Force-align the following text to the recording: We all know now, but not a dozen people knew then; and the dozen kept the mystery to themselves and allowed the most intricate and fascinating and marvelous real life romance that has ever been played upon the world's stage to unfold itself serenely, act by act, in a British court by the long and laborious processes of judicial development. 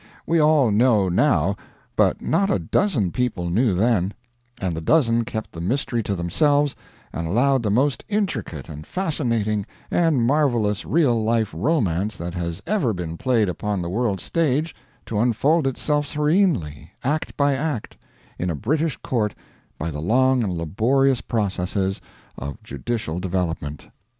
We 0.25 0.39
all 0.41 0.71
know 0.71 1.09
now, 1.09 1.55
but 1.95 2.23
not 2.23 2.49
a 2.49 2.57
dozen 2.57 3.11
people 3.11 3.51
knew 3.51 3.75
then; 3.75 4.15
and 4.59 4.75
the 4.75 4.81
dozen 4.81 5.25
kept 5.25 5.51
the 5.51 5.61
mystery 5.61 6.01
to 6.01 6.15
themselves 6.15 6.75
and 7.13 7.27
allowed 7.27 7.61
the 7.61 7.69
most 7.69 8.03
intricate 8.09 8.67
and 8.67 8.83
fascinating 8.87 9.63
and 9.91 10.23
marvelous 10.25 10.85
real 10.85 11.23
life 11.23 11.53
romance 11.55 12.17
that 12.17 12.33
has 12.33 12.63
ever 12.65 12.93
been 12.93 13.15
played 13.15 13.47
upon 13.47 13.83
the 13.83 13.91
world's 13.91 14.23
stage 14.23 14.73
to 15.05 15.19
unfold 15.19 15.67
itself 15.67 16.07
serenely, 16.07 16.93
act 17.03 17.37
by 17.37 17.53
act, 17.53 17.95
in 18.39 18.49
a 18.49 18.55
British 18.55 18.97
court 19.03 19.35
by 19.77 19.91
the 19.91 20.01
long 20.01 20.41
and 20.43 20.57
laborious 20.57 21.21
processes 21.21 22.01
of 22.39 22.57
judicial 22.63 23.19
development. 23.19 23.87